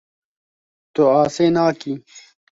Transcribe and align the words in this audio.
Tu 0.93 1.01
asê 1.21 1.47
nakî. 1.55 1.93